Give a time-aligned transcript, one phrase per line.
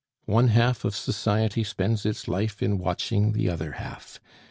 [0.25, 4.19] "One half of society spends its life in watching the other half.